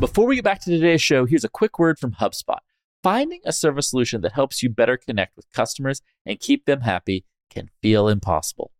Before 0.00 0.26
we 0.26 0.34
get 0.34 0.44
back 0.44 0.60
to 0.60 0.70
today's 0.70 1.00
show, 1.00 1.24
here's 1.24 1.44
a 1.44 1.48
quick 1.48 1.78
word 1.78 1.98
from 1.98 2.12
HubSpot. 2.12 2.58
Finding 3.02 3.40
a 3.44 3.52
service 3.52 3.90
solution 3.90 4.20
that 4.22 4.32
helps 4.32 4.62
you 4.62 4.68
better 4.68 4.96
connect 4.96 5.36
with 5.36 5.50
customers 5.52 6.02
and 6.26 6.40
keep 6.40 6.66
them 6.66 6.82
happy 6.82 7.24
can 7.48 7.70
feel 7.80 8.08
impossible. 8.08 8.72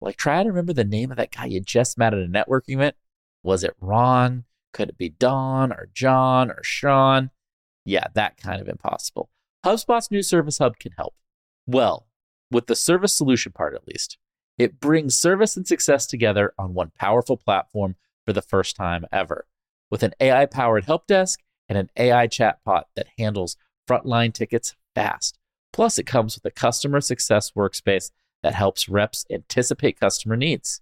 Like, 0.00 0.16
try 0.16 0.42
to 0.42 0.48
remember 0.48 0.72
the 0.72 0.84
name 0.84 1.10
of 1.10 1.16
that 1.18 1.32
guy 1.32 1.46
you 1.46 1.60
just 1.60 1.98
met 1.98 2.14
at 2.14 2.22
a 2.22 2.26
networking 2.26 2.74
event. 2.74 2.96
Was 3.42 3.62
it 3.62 3.76
Ron? 3.80 4.44
Could 4.72 4.88
it 4.88 4.98
be 4.98 5.10
Don 5.10 5.70
or 5.72 5.90
John 5.92 6.50
or 6.50 6.60
Sean? 6.62 7.30
Yeah, 7.84 8.06
that 8.14 8.36
kind 8.36 8.60
of 8.60 8.68
impossible. 8.68 9.30
HubSpot's 9.64 10.10
new 10.10 10.22
Service 10.22 10.58
Hub 10.58 10.78
can 10.78 10.92
help. 10.96 11.14
Well, 11.66 12.06
with 12.50 12.66
the 12.66 12.76
service 12.76 13.14
solution 13.14 13.52
part 13.52 13.74
at 13.74 13.86
least. 13.86 14.18
It 14.56 14.80
brings 14.80 15.16
service 15.16 15.56
and 15.56 15.66
success 15.66 16.06
together 16.06 16.54
on 16.58 16.74
one 16.74 16.92
powerful 16.98 17.36
platform 17.36 17.96
for 18.24 18.32
the 18.32 18.42
first 18.42 18.76
time 18.76 19.04
ever. 19.12 19.46
With 19.94 20.02
an 20.02 20.14
AI 20.18 20.46
powered 20.46 20.86
help 20.86 21.06
desk 21.06 21.38
and 21.68 21.78
an 21.78 21.88
AI 21.96 22.26
chatbot 22.26 22.86
that 22.96 23.06
handles 23.16 23.56
frontline 23.88 24.34
tickets 24.34 24.74
fast. 24.92 25.38
Plus, 25.72 26.00
it 26.00 26.04
comes 26.04 26.34
with 26.34 26.44
a 26.44 26.50
customer 26.50 27.00
success 27.00 27.52
workspace 27.52 28.10
that 28.42 28.56
helps 28.56 28.88
reps 28.88 29.24
anticipate 29.30 30.00
customer 30.00 30.34
needs 30.36 30.80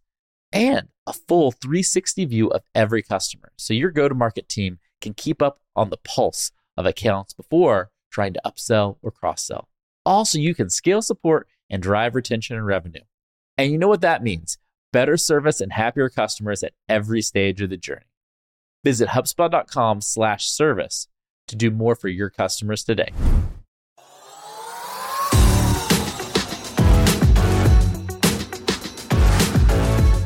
and 0.50 0.88
a 1.06 1.12
full 1.12 1.52
360 1.52 2.24
view 2.24 2.48
of 2.48 2.62
every 2.74 3.02
customer. 3.02 3.52
So 3.59 3.74
your 3.74 3.91
go 3.91 4.09
to 4.09 4.14
market 4.14 4.48
team 4.48 4.78
can 5.02 5.12
keep 5.12 5.42
up 5.42 5.60
on 5.77 5.91
the 5.91 5.98
pulse 5.98 6.50
of 6.78 6.86
accounts 6.86 7.34
before 7.34 7.91
trying 8.10 8.33
to 8.33 8.41
upsell 8.47 8.97
or 9.02 9.10
cross 9.10 9.44
sell. 9.44 9.69
Also, 10.06 10.38
you 10.38 10.55
can 10.55 10.70
scale 10.70 11.02
support 11.02 11.48
and 11.69 11.83
drive 11.83 12.14
retention 12.14 12.56
and 12.56 12.64
revenue. 12.64 13.05
And 13.58 13.72
you 13.72 13.77
know 13.77 13.88
what 13.88 14.00
that 14.00 14.22
means 14.22 14.56
better 14.91 15.19
service 15.19 15.60
and 15.60 15.74
happier 15.74 16.08
customers 16.08 16.62
at 16.62 16.72
every 16.88 17.20
stage 17.20 17.60
of 17.60 17.69
the 17.69 17.77
journey. 17.77 18.06
Visit 18.84 19.10
HubSpot.com 19.10 20.00
slash 20.00 20.46
service 20.46 21.06
to 21.48 21.56
do 21.56 21.70
more 21.70 21.95
for 21.95 22.09
your 22.09 22.30
customers 22.30 22.82
today. 22.82 23.10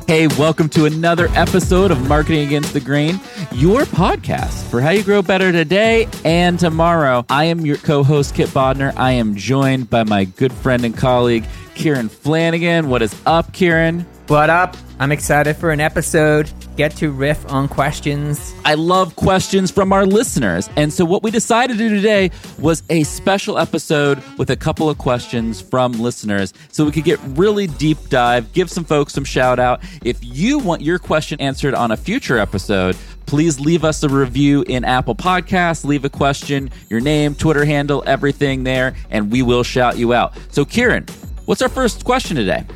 Hey, 0.06 0.28
welcome 0.28 0.68
to 0.68 0.84
another 0.84 1.28
episode 1.34 1.90
of 1.90 2.08
Marketing 2.08 2.46
Against 2.46 2.72
the 2.72 2.80
Grain, 2.80 3.20
your 3.50 3.82
podcast 3.82 4.62
for 4.70 4.80
how 4.80 4.90
you 4.90 5.02
grow 5.02 5.20
better 5.20 5.50
today 5.50 6.08
and 6.24 6.60
tomorrow. 6.60 7.26
I 7.28 7.46
am 7.46 7.66
your 7.66 7.76
co 7.76 8.04
host, 8.04 8.36
Kipp 8.36 8.50
Bodnar. 8.50 8.96
I 8.96 9.12
am 9.12 9.34
joined 9.34 9.90
by 9.90 10.04
my 10.04 10.24
good 10.24 10.52
friend 10.52 10.84
and 10.84 10.96
colleague, 10.96 11.44
Kieran 11.74 12.08
Flanagan. 12.08 12.88
What 12.88 13.02
is 13.02 13.20
up, 13.26 13.52
Kieran? 13.52 14.06
What 14.28 14.50
up? 14.50 14.76
I'm 14.98 15.12
excited 15.12 15.56
for 15.56 15.70
an 15.70 15.78
episode. 15.78 16.50
Get 16.76 16.96
to 16.96 17.12
riff 17.12 17.48
on 17.52 17.68
questions. 17.68 18.52
I 18.64 18.74
love 18.74 19.14
questions 19.14 19.70
from 19.70 19.92
our 19.92 20.04
listeners. 20.04 20.68
And 20.74 20.92
so, 20.92 21.04
what 21.04 21.22
we 21.22 21.30
decided 21.30 21.74
to 21.74 21.78
do 21.78 21.94
today 21.94 22.32
was 22.58 22.82
a 22.90 23.04
special 23.04 23.56
episode 23.56 24.20
with 24.36 24.50
a 24.50 24.56
couple 24.56 24.90
of 24.90 24.98
questions 24.98 25.60
from 25.60 25.92
listeners 25.92 26.52
so 26.72 26.84
we 26.84 26.90
could 26.90 27.04
get 27.04 27.20
really 27.22 27.68
deep 27.68 27.98
dive, 28.08 28.52
give 28.52 28.68
some 28.68 28.82
folks 28.82 29.12
some 29.12 29.22
shout 29.22 29.60
out. 29.60 29.80
If 30.02 30.18
you 30.22 30.58
want 30.58 30.82
your 30.82 30.98
question 30.98 31.40
answered 31.40 31.74
on 31.74 31.92
a 31.92 31.96
future 31.96 32.36
episode, 32.36 32.96
please 33.26 33.60
leave 33.60 33.84
us 33.84 34.02
a 34.02 34.08
review 34.08 34.64
in 34.66 34.84
Apple 34.84 35.14
Podcasts. 35.14 35.84
Leave 35.84 36.04
a 36.04 36.10
question, 36.10 36.68
your 36.90 37.00
name, 37.00 37.36
Twitter 37.36 37.64
handle, 37.64 38.02
everything 38.06 38.64
there, 38.64 38.96
and 39.08 39.30
we 39.30 39.42
will 39.42 39.62
shout 39.62 39.98
you 39.98 40.12
out. 40.12 40.36
So, 40.50 40.64
Kieran, 40.64 41.06
what's 41.44 41.62
our 41.62 41.68
first 41.68 42.04
question 42.04 42.34
today? 42.34 42.66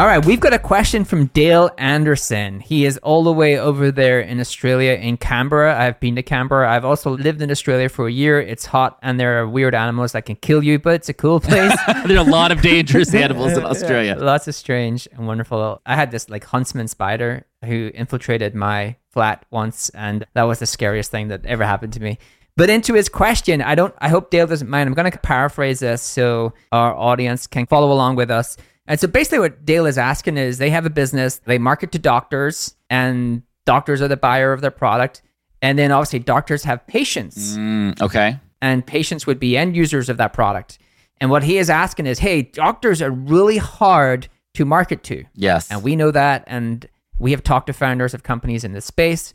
All 0.00 0.06
right, 0.06 0.24
we've 0.24 0.38
got 0.38 0.52
a 0.52 0.60
question 0.60 1.04
from 1.04 1.26
Dale 1.26 1.70
Anderson. 1.76 2.60
He 2.60 2.84
is 2.84 2.98
all 2.98 3.24
the 3.24 3.32
way 3.32 3.58
over 3.58 3.90
there 3.90 4.20
in 4.20 4.38
Australia, 4.38 4.92
in 4.92 5.16
Canberra. 5.16 5.76
I've 5.76 5.98
been 5.98 6.14
to 6.14 6.22
Canberra. 6.22 6.70
I've 6.70 6.84
also 6.84 7.16
lived 7.16 7.42
in 7.42 7.50
Australia 7.50 7.88
for 7.88 8.06
a 8.06 8.12
year. 8.12 8.40
It's 8.40 8.64
hot 8.64 8.96
and 9.02 9.18
there 9.18 9.40
are 9.40 9.48
weird 9.48 9.74
animals 9.74 10.12
that 10.12 10.24
can 10.24 10.36
kill 10.36 10.62
you, 10.62 10.78
but 10.78 10.94
it's 10.94 11.08
a 11.08 11.14
cool 11.14 11.40
place. 11.40 11.76
there 12.06 12.16
are 12.16 12.24
a 12.24 12.30
lot 12.30 12.52
of 12.52 12.62
dangerous 12.62 13.12
animals 13.24 13.56
in 13.56 13.64
Australia. 13.64 14.14
Yeah, 14.16 14.24
lots 14.24 14.46
of 14.46 14.54
strange 14.54 15.08
and 15.10 15.26
wonderful. 15.26 15.82
I 15.84 15.96
had 15.96 16.12
this 16.12 16.30
like 16.30 16.44
huntsman 16.44 16.86
spider 16.86 17.44
who 17.64 17.90
infiltrated 17.92 18.54
my 18.54 18.94
flat 19.10 19.46
once, 19.50 19.88
and 19.88 20.24
that 20.34 20.44
was 20.44 20.60
the 20.60 20.66
scariest 20.66 21.10
thing 21.10 21.26
that 21.26 21.44
ever 21.44 21.64
happened 21.64 21.94
to 21.94 22.00
me. 22.00 22.18
But 22.56 22.70
into 22.70 22.94
his 22.94 23.08
question, 23.08 23.62
I 23.62 23.74
don't. 23.74 23.94
I 23.98 24.10
hope 24.10 24.30
Dale 24.30 24.46
doesn't 24.46 24.70
mind. 24.70 24.86
I'm 24.86 24.94
going 24.94 25.10
to 25.10 25.18
paraphrase 25.18 25.80
this 25.80 26.02
so 26.02 26.52
our 26.70 26.94
audience 26.94 27.48
can 27.48 27.66
follow 27.66 27.90
along 27.90 28.14
with 28.14 28.30
us. 28.30 28.56
And 28.88 28.98
so 28.98 29.06
basically, 29.06 29.38
what 29.38 29.64
Dale 29.66 29.86
is 29.86 29.98
asking 29.98 30.38
is 30.38 30.58
they 30.58 30.70
have 30.70 30.86
a 30.86 30.90
business, 30.90 31.36
they 31.44 31.58
market 31.58 31.92
to 31.92 31.98
doctors, 31.98 32.74
and 32.88 33.42
doctors 33.66 34.00
are 34.00 34.08
the 34.08 34.16
buyer 34.16 34.52
of 34.52 34.62
their 34.62 34.70
product. 34.70 35.22
And 35.60 35.78
then 35.78 35.92
obviously, 35.92 36.20
doctors 36.20 36.64
have 36.64 36.84
patients. 36.86 37.56
Mm, 37.56 38.00
okay. 38.00 38.40
And 38.62 38.84
patients 38.84 39.26
would 39.26 39.38
be 39.38 39.56
end 39.56 39.76
users 39.76 40.08
of 40.08 40.16
that 40.16 40.32
product. 40.32 40.78
And 41.20 41.30
what 41.30 41.42
he 41.44 41.58
is 41.58 41.68
asking 41.68 42.06
is 42.06 42.18
hey, 42.18 42.42
doctors 42.42 43.02
are 43.02 43.10
really 43.10 43.58
hard 43.58 44.28
to 44.54 44.64
market 44.64 45.02
to. 45.04 45.24
Yes. 45.34 45.70
And 45.70 45.82
we 45.82 45.94
know 45.94 46.10
that. 46.10 46.44
And 46.46 46.88
we 47.18 47.32
have 47.32 47.42
talked 47.42 47.66
to 47.66 47.72
founders 47.72 48.14
of 48.14 48.22
companies 48.22 48.64
in 48.64 48.72
this 48.72 48.86
space. 48.86 49.34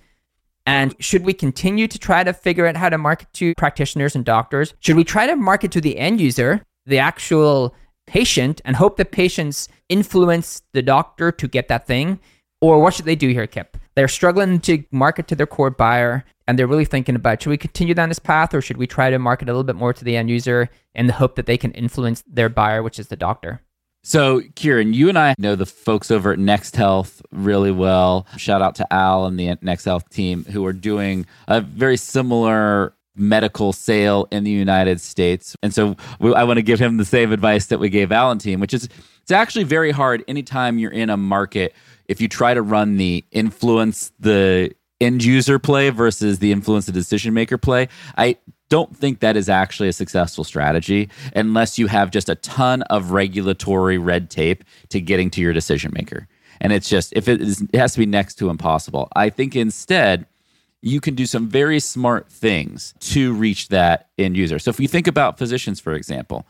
And 0.66 0.96
should 1.00 1.26
we 1.26 1.34
continue 1.34 1.88
to 1.88 2.00
try 2.00 2.24
to 2.24 2.34
figure 2.34 2.66
out 2.66 2.78
how 2.78 2.90
to 2.90 2.98
market 2.98 3.32
to 3.34 3.54
practitioners 3.56 4.16
and 4.16 4.26
doctors? 4.26 4.74
Should 4.80 4.96
we 4.96 5.04
try 5.04 5.28
to 5.28 5.36
market 5.36 5.72
to 5.74 5.82
the 5.82 5.98
end 5.98 6.22
user, 6.22 6.64
the 6.86 7.00
actual 7.00 7.76
patient 8.14 8.62
and 8.64 8.76
hope 8.76 8.98
the 8.98 9.06
patients 9.06 9.68
influence 9.90 10.62
the 10.74 10.84
doctor 10.84 11.32
to 11.32 11.48
get 11.48 11.68
that 11.68 11.88
thing? 11.88 12.20
Or 12.62 12.80
what 12.80 12.94
should 12.94 13.06
they 13.06 13.16
do 13.16 13.30
here, 13.30 13.48
Kipp? 13.48 13.76
They're 13.96 14.08
struggling 14.08 14.60
to 14.62 14.84
market 14.92 15.28
to 15.30 15.36
their 15.36 15.48
core 15.48 15.72
buyer 15.72 16.24
and 16.48 16.60
they're 16.60 16.68
really 16.68 16.86
thinking 16.86 17.16
about 17.16 17.42
should 17.42 17.50
we 17.50 17.58
continue 17.58 17.96
down 17.96 18.10
this 18.10 18.20
path 18.20 18.54
or 18.54 18.62
should 18.62 18.78
we 18.78 18.86
try 18.86 19.10
to 19.10 19.18
market 19.18 19.50
a 19.50 19.52
little 19.52 19.64
bit 19.64 19.76
more 19.76 19.94
to 19.94 20.06
the 20.06 20.16
end 20.16 20.30
user 20.30 20.70
in 20.94 21.08
the 21.08 21.14
hope 21.14 21.36
that 21.38 21.48
they 21.48 21.58
can 21.58 21.72
influence 21.72 22.24
their 22.28 22.50
buyer, 22.50 22.84
which 22.84 23.00
is 23.00 23.08
the 23.08 23.16
doctor? 23.16 23.62
So, 24.04 24.42
Kieran, 24.56 24.94
you 24.94 25.10
and 25.10 25.18
I 25.18 25.34
know 25.40 25.56
the 25.56 25.66
folks 25.66 26.12
over 26.12 26.34
at 26.34 26.38
Next 26.38 26.76
Health 26.76 27.20
really 27.32 27.72
well. 27.72 28.28
Shout 28.38 28.62
out 28.62 28.76
to 28.76 28.94
Al 28.94 29.26
and 29.26 29.40
the 29.40 29.58
Next 29.64 29.86
Health 29.86 30.08
team 30.10 30.46
who 30.46 30.64
are 30.68 30.74
doing 30.74 31.26
a 31.48 31.62
very 31.62 31.98
similar 31.98 32.94
medical 33.16 33.74
sale 33.74 34.28
in 34.32 34.44
the 34.44 34.52
United 34.52 35.00
States. 35.00 35.56
And 35.62 35.74
so 35.74 35.96
we, 36.20 36.34
I 36.34 36.44
want 36.44 36.58
to 36.58 36.64
give 36.64 36.80
him 36.80 36.98
the 36.98 37.06
same 37.06 37.32
advice 37.32 37.68
that 37.68 37.80
we 37.80 37.90
gave 37.90 38.10
Valentine, 38.10 38.60
which 38.60 38.74
is 38.74 38.90
it's 39.22 39.32
actually 39.32 39.64
very 39.64 39.92
hard 39.92 40.24
anytime 40.28 40.80
you're 40.80 40.92
in 40.92 41.10
a 41.10 41.18
market 41.18 41.74
if 42.08 42.20
you 42.20 42.28
try 42.28 42.54
to 42.54 42.62
run 42.62 42.98
the 42.98 43.24
influence 43.32 44.12
the 44.20 44.74
end 45.00 45.24
user 45.24 45.60
play 45.60 45.90
versus 45.90 46.40
the 46.40 46.52
influence 46.52 46.86
the 46.86 46.92
decision 46.92 47.34
maker 47.34 47.58
play. 47.58 47.88
I 48.18 48.38
don't 48.70 48.96
think 48.96 49.20
that 49.20 49.38
is 49.38 49.50
actually 49.50 49.90
a 49.90 49.94
successful 49.94 50.44
strategy 50.44 51.10
unless 51.36 51.78
you 51.78 51.88
have 51.88 52.10
just 52.10 52.30
a 52.30 52.36
ton 52.36 52.82
of 52.84 53.12
regulatory 53.12 53.98
red 53.98 54.30
tape 54.30 54.64
to 54.90 55.00
getting 55.00 55.30
to 55.32 55.42
your 55.42 55.54
decision 55.54 55.92
maker. 55.94 56.28
And 56.60 56.72
it's 56.72 56.90
just 56.90 57.14
if 57.14 57.28
it 57.28 57.42
is 57.42 57.62
it 57.62 57.76
has 57.76 57.94
to 57.94 58.00
be 58.00 58.06
next 58.06 58.36
to 58.36 58.50
impossible. 58.50 59.10
I 59.16 59.30
think 59.30 59.56
instead 59.56 60.26
you 60.84 61.00
can 61.00 61.16
do 61.16 61.26
some 61.26 61.48
very 61.48 61.80
smart 61.80 62.30
things 62.30 62.94
to 63.00 63.34
reach 63.34 63.70
that 63.70 64.10
end 64.18 64.36
user. 64.36 64.60
So 64.60 64.70
if 64.70 64.82
you 64.82 64.88
think 64.90 65.08
about 65.08 65.38
physicians, 65.38 65.80
for 65.80 65.94
example, 65.94 66.46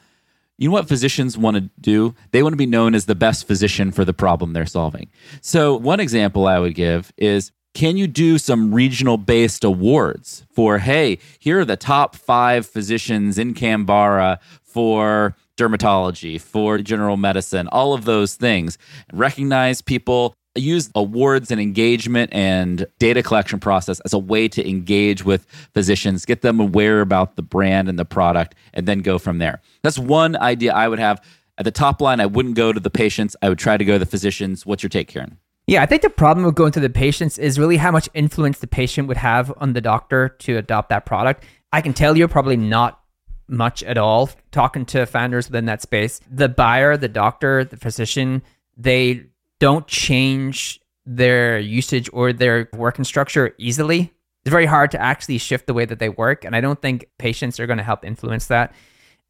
you 0.58 0.70
know 0.70 0.74
what 0.74 0.88
physicians 0.88 1.38
want 1.38 1.56
to 1.56 1.70
do? 1.80 2.16
They 2.32 2.42
want 2.42 2.54
to 2.54 2.58
be 2.58 2.66
known 2.66 2.96
as 2.96 3.06
the 3.06 3.16
best 3.16 3.46
physician 3.46 3.92
for 3.92 4.04
the 4.04 4.14
problem 4.14 4.54
they're 4.54 4.66
solving. 4.66 5.10
So, 5.42 5.76
one 5.76 6.00
example 6.00 6.48
I 6.48 6.60
would 6.60 6.76
give 6.76 7.14
is 7.18 7.52
can 7.74 7.98
you 7.98 8.08
do 8.08 8.38
some 8.38 8.74
regional 8.74 9.18
based 9.18 9.64
awards 9.64 10.46
for, 10.52 10.78
hey, 10.80 11.20
here 11.40 11.60
are 11.60 11.66
the 11.66 11.78
top 11.78 12.16
five 12.16 12.66
physicians 12.66 13.38
in 13.38 13.54
Canberra 13.54 14.40
for 14.64 15.36
dermatology, 15.58 16.40
for 16.42 16.80
general 16.80 17.18
medicine, 17.18 17.68
all 17.68 17.94
of 17.94 18.06
those 18.06 18.36
things. 18.36 18.78
Recognize 19.12 19.82
people 19.82 20.36
use 20.56 20.90
awards 20.96 21.52
and 21.52 21.60
engagement 21.60 22.32
and 22.34 22.86
data 23.00 23.24
collection 23.24 23.60
process 23.60 24.00
as 24.02 24.14
a 24.14 24.20
way 24.20 24.48
to 24.48 24.68
engage 24.68 25.26
with 25.26 25.46
physicians, 25.74 26.26
get 26.26 26.42
them 26.42 26.60
aware 26.60 27.02
about 27.02 27.36
the 27.36 27.42
brand 27.42 27.90
and 27.90 27.98
the 27.98 28.06
product, 28.06 28.56
and 28.74 28.88
then 28.88 29.00
go 29.00 29.18
from 29.18 29.40
there. 29.40 29.62
That's 29.82 29.98
one 29.98 30.36
idea 30.36 30.74
I 30.74 30.88
would 30.88 31.00
have. 31.00 31.24
At 31.58 31.66
the 31.66 31.72
top 31.72 32.02
line, 32.02 32.20
I 32.20 32.26
wouldn't 32.26 32.56
go 32.56 32.74
to 32.74 32.80
the 32.80 32.90
patients. 32.90 33.36
I 33.42 33.50
would 33.50 33.60
try 33.60 33.78
to 33.78 33.86
go 33.86 33.94
to 33.94 34.00
the 34.00 34.06
physicians. 34.06 34.66
What's 34.66 34.84
your 34.84 34.90
take, 34.90 35.08
Kieran? 35.08 35.38
Yeah, 35.68 35.82
I 35.82 35.86
think 35.86 36.02
the 36.02 36.10
problem 36.10 36.46
with 36.46 36.56
going 36.56 36.74
to 36.74 36.80
the 36.80 36.90
patients 36.90 37.38
is 37.38 37.58
really 37.58 37.78
how 37.78 37.92
much 37.92 38.10
influence 38.14 38.60
the 38.60 38.68
patient 38.68 39.08
would 39.08 39.18
have 39.18 39.54
on 39.58 39.74
the 39.74 39.82
doctor 39.82 40.30
to 40.40 40.58
adopt 40.58 40.90
that 40.90 41.06
product. 41.06 41.46
I 41.72 41.82
can 41.82 41.94
tell 41.94 42.18
you 42.18 42.28
probably 42.28 42.58
not 42.58 43.00
much 43.48 43.84
at 43.84 43.98
all 43.98 44.30
talking 44.52 44.86
to 44.88 45.06
founders 45.06 45.48
within 45.48 45.66
that 45.66 45.82
space. 45.82 46.20
The 46.30 46.50
buyer, 46.50 46.98
the 46.98 47.08
doctor, 47.08 47.64
the 47.64 47.78
physician, 47.78 48.42
they 48.76 49.26
don't 49.64 49.88
change 49.88 50.82
their 51.06 51.58
usage 51.58 52.10
or 52.12 52.34
their 52.34 52.68
working 52.74 53.06
structure 53.06 53.56
easily. 53.58 54.12
It's 54.44 54.52
very 54.52 54.66
hard 54.66 54.92
to 54.92 55.02
actually 55.02 55.38
shift 55.38 55.68
the 55.68 55.74
way 55.74 55.86
that 55.86 56.00
they 56.00 56.10
work. 56.10 56.44
And 56.44 56.54
I 56.54 56.60
don't 56.60 56.82
think 56.82 57.08
patients 57.18 57.62
are 57.62 57.66
going 57.66 57.78
to 57.78 57.84
help 57.84 58.04
influence 58.04 58.48
that. 58.48 58.74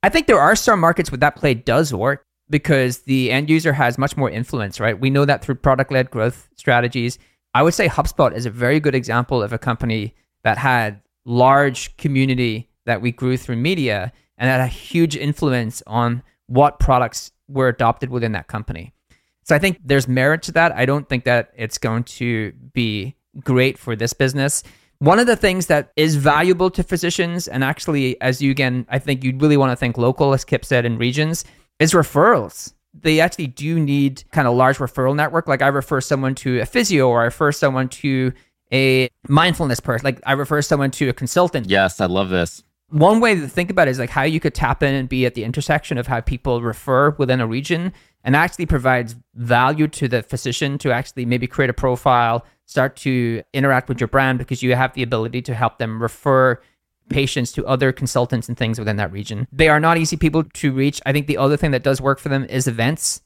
I 0.01 0.09
think 0.09 0.25
there 0.25 0.39
are 0.39 0.55
some 0.55 0.79
markets 0.79 1.11
where 1.11 1.19
that 1.19 1.35
play 1.35 1.53
does 1.53 1.93
work 1.93 2.25
because 2.49 3.01
the 3.01 3.29
end 3.29 3.47
user 3.47 3.73
has 3.73 3.99
much 3.99 4.17
more 4.17 4.27
influence, 4.27 4.79
right? 4.79 4.99
We 4.99 5.11
know 5.11 5.23
that 5.23 5.45
through 5.45 5.55
product 5.55 5.91
led 5.91 6.09
growth 6.09 6.49
strategies. 6.55 7.19
I 7.53 7.61
would 7.61 7.75
say 7.75 7.87
HubSpot 7.87 8.33
is 8.33 8.47
a 8.47 8.49
very 8.49 8.79
good 8.79 8.95
example 8.95 9.43
of 9.43 9.53
a 9.53 9.59
company 9.59 10.15
that 10.43 10.57
had 10.57 10.99
large 11.25 11.95
community 11.97 12.71
that 12.87 13.03
we 13.03 13.11
grew 13.11 13.37
through 13.37 13.57
media 13.57 14.11
and 14.39 14.49
had 14.49 14.61
a 14.61 14.67
huge 14.67 15.15
influence 15.15 15.83
on 15.85 16.23
what 16.47 16.79
products 16.79 17.31
were 17.47 17.67
adopted 17.67 18.09
within 18.09 18.31
that 18.31 18.47
company. 18.47 18.95
So 19.43 19.55
I 19.55 19.59
think 19.59 19.79
there's 19.83 20.07
merit 20.07 20.41
to 20.43 20.51
that. 20.53 20.71
I 20.71 20.85
don't 20.85 21.07
think 21.07 21.25
that 21.25 21.51
it's 21.55 21.77
going 21.77 22.03
to 22.05 22.53
be 22.73 23.15
great 23.43 23.77
for 23.77 23.95
this 23.95 24.13
business. 24.13 24.63
One 24.99 25.19
of 25.19 25.27
the 25.27 25.35
things 25.35 25.67
that 25.67 25.91
is 25.97 26.15
valuable 26.15 26.69
to 26.71 26.83
physicians, 26.83 27.47
and 27.47 27.63
actually, 27.63 28.19
as 28.21 28.41
you 28.41 28.51
again, 28.51 28.85
I 28.89 28.99
think 28.99 29.23
you'd 29.23 29.41
really 29.41 29.57
want 29.57 29.71
to 29.71 29.75
think 29.75 29.97
local, 29.97 30.33
as 30.33 30.45
Kipp 30.45 30.63
said, 30.63 30.85
in 30.85 30.97
regions, 30.97 31.43
is 31.79 31.93
referrals. 31.93 32.73
They 32.93 33.19
actually 33.19 33.47
do 33.47 33.79
need 33.79 34.23
kind 34.31 34.47
of 34.47 34.55
large 34.55 34.77
referral 34.77 35.15
network. 35.15 35.47
Like 35.47 35.61
I 35.61 35.67
refer 35.67 35.99
someone 35.99 36.35
to 36.35 36.61
a 36.61 36.65
physio, 36.65 37.09
or 37.09 37.21
I 37.21 37.25
refer 37.25 37.51
someone 37.51 37.89
to 37.89 38.31
a 38.71 39.09
mindfulness 39.27 39.79
person. 39.79 40.05
Like 40.05 40.21
I 40.25 40.33
refer 40.33 40.61
someone 40.61 40.91
to 40.91 41.09
a 41.09 41.13
consultant. 41.13 41.69
Yes, 41.69 41.99
I 41.99 42.05
love 42.05 42.29
this. 42.29 42.63
One 42.93 43.19
way 43.19 43.33
to 43.33 43.47
think 43.47 43.71
about 43.71 43.87
it 43.87 43.91
is 43.91 43.97
like 43.97 44.11
how 44.11 44.21
you 44.21 44.39
could 44.39 44.53
tap 44.53 44.83
in 44.83 44.93
and 44.93 45.09
be 45.09 45.25
at 45.25 45.33
the 45.33 45.43
intersection 45.43 45.97
of 45.97 46.05
how 46.05 46.21
people 46.21 46.61
refer 46.61 47.09
within 47.17 47.41
a 47.41 47.47
region 47.47 47.91
and 48.23 48.35
actually 48.35 48.67
provides 48.67 49.15
value 49.33 49.87
to 49.87 50.07
the 50.07 50.21
physician 50.21 50.77
to 50.77 50.91
actually 50.91 51.25
maybe 51.25 51.47
create 51.47 51.71
a 51.71 51.73
profile, 51.73 52.45
start 52.67 52.95
to 52.97 53.41
interact 53.51 53.89
with 53.89 53.99
your 53.99 54.09
brand 54.09 54.37
because 54.37 54.61
you 54.61 54.75
have 54.75 54.93
the 54.93 55.01
ability 55.01 55.41
to 55.41 55.55
help 55.55 55.79
them 55.79 55.99
refer 55.99 56.61
patients 57.09 57.51
to 57.53 57.65
other 57.65 57.91
consultants 57.91 58.47
and 58.47 58.59
things 58.59 58.77
within 58.77 58.97
that 58.97 59.11
region. 59.11 59.47
They 59.51 59.69
are 59.69 59.79
not 59.79 59.97
easy 59.97 60.15
people 60.15 60.43
to 60.43 60.71
reach. 60.71 61.01
I 61.03 61.13
think 61.13 61.25
the 61.25 61.39
other 61.39 61.57
thing 61.57 61.71
that 61.71 61.81
does 61.81 61.99
work 61.99 62.19
for 62.19 62.29
them 62.29 62.45
is 62.45 62.67
events. 62.67 63.23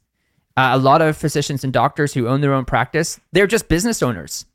Uh, 0.56 0.70
a 0.76 0.78
lot 0.78 1.02
of 1.02 1.18
physicians 1.18 1.66
and 1.66 1.74
doctors 1.74 2.14
who 2.14 2.30
own 2.30 2.40
their 2.40 2.54
own 2.54 2.64
practice, 2.64 3.20
they're 3.34 3.46
just 3.46 3.68
business 3.68 4.02
owners, 4.02 4.46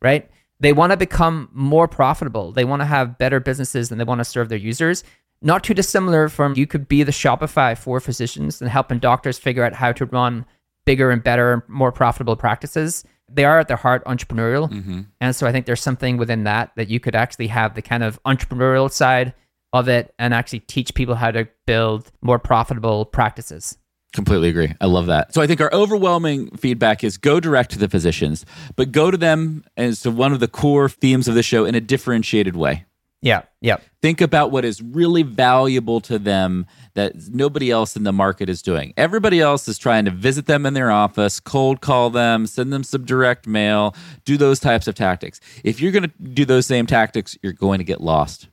right? 0.00 0.30
They 0.60 0.72
want 0.72 0.92
to 0.92 0.96
become 0.96 1.48
more 1.52 1.88
profitable. 1.88 2.52
They 2.52 2.64
want 2.64 2.80
to 2.80 2.86
have 2.86 3.18
better 3.18 3.40
businesses 3.40 3.90
and 3.90 3.98
they 3.98 4.04
want 4.04 4.20
to 4.20 4.24
serve 4.24 4.48
their 4.48 4.58
users. 4.58 5.02
Not 5.42 5.64
too 5.64 5.72
dissimilar 5.72 6.28
from 6.28 6.54
you 6.54 6.66
could 6.66 6.86
be 6.86 7.02
the 7.02 7.12
Shopify 7.12 7.76
for 7.76 7.98
physicians 7.98 8.60
and 8.60 8.70
helping 8.70 8.98
doctors 8.98 9.38
figure 9.38 9.64
out 9.64 9.72
how 9.72 9.92
to 9.92 10.04
run 10.04 10.44
bigger 10.84 11.10
and 11.10 11.24
better, 11.24 11.64
more 11.66 11.92
profitable 11.92 12.36
practices. 12.36 13.04
They 13.32 13.44
are 13.44 13.58
at 13.58 13.68
their 13.68 13.76
heart 13.78 14.04
entrepreneurial. 14.04 14.70
Mm-hmm. 14.70 15.02
And 15.20 15.34
so 15.34 15.46
I 15.46 15.52
think 15.52 15.64
there's 15.64 15.82
something 15.82 16.18
within 16.18 16.44
that 16.44 16.72
that 16.76 16.90
you 16.90 17.00
could 17.00 17.14
actually 17.14 17.46
have 17.46 17.74
the 17.74 17.82
kind 17.82 18.02
of 18.02 18.22
entrepreneurial 18.24 18.90
side 18.90 19.32
of 19.72 19.88
it 19.88 20.14
and 20.18 20.34
actually 20.34 20.60
teach 20.60 20.94
people 20.94 21.14
how 21.14 21.30
to 21.30 21.48
build 21.66 22.10
more 22.20 22.38
profitable 22.38 23.06
practices. 23.06 23.78
Completely 24.12 24.48
agree. 24.48 24.74
I 24.80 24.86
love 24.86 25.06
that. 25.06 25.32
So 25.32 25.40
I 25.40 25.46
think 25.46 25.60
our 25.60 25.72
overwhelming 25.72 26.50
feedback 26.56 27.04
is 27.04 27.16
go 27.16 27.38
direct 27.38 27.70
to 27.72 27.78
the 27.78 27.88
physicians, 27.88 28.44
but 28.74 28.90
go 28.90 29.10
to 29.10 29.16
them 29.16 29.64
as 29.76 30.00
to 30.00 30.10
one 30.10 30.32
of 30.32 30.40
the 30.40 30.48
core 30.48 30.88
themes 30.88 31.28
of 31.28 31.36
the 31.36 31.44
show 31.44 31.64
in 31.64 31.76
a 31.76 31.80
differentiated 31.80 32.56
way. 32.56 32.86
Yeah. 33.22 33.42
Yeah. 33.60 33.76
Think 34.00 34.20
about 34.22 34.50
what 34.50 34.64
is 34.64 34.80
really 34.80 35.22
valuable 35.22 36.00
to 36.02 36.18
them 36.18 36.66
that 36.94 37.12
nobody 37.28 37.70
else 37.70 37.94
in 37.94 38.02
the 38.02 38.12
market 38.12 38.48
is 38.48 38.62
doing. 38.62 38.94
Everybody 38.96 39.40
else 39.40 39.68
is 39.68 39.76
trying 39.76 40.06
to 40.06 40.10
visit 40.10 40.46
them 40.46 40.64
in 40.64 40.72
their 40.72 40.90
office, 40.90 41.38
cold 41.38 41.82
call 41.82 42.08
them, 42.08 42.46
send 42.46 42.72
them 42.72 42.82
some 42.82 43.04
direct 43.04 43.46
mail, 43.46 43.94
do 44.24 44.38
those 44.38 44.58
types 44.58 44.88
of 44.88 44.94
tactics. 44.94 45.38
If 45.62 45.80
you're 45.80 45.92
going 45.92 46.10
to 46.10 46.22
do 46.22 46.46
those 46.46 46.66
same 46.66 46.86
tactics, 46.86 47.36
you're 47.42 47.52
going 47.52 47.78
to 47.78 47.84
get 47.84 48.00
lost. 48.00 48.48